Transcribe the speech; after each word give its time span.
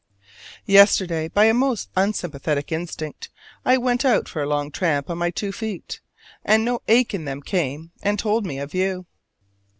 Yesterday, 0.65 1.27
by 1.27 1.45
a 1.45 1.53
most 1.53 1.91
unsympathetic 1.95 2.71
instinct, 2.71 3.29
I 3.63 3.77
went 3.77 4.03
out 4.03 4.27
for 4.27 4.41
a 4.41 4.47
long 4.47 4.71
tramp 4.71 5.11
on 5.11 5.19
my 5.19 5.29
two 5.29 5.51
feet; 5.51 6.01
and 6.43 6.65
no 6.65 6.79
ache 6.87 7.13
in 7.13 7.25
them 7.25 7.43
came 7.43 7.91
and 8.01 8.17
told 8.17 8.43
me 8.43 8.57
of 8.57 8.73
you! 8.73 9.05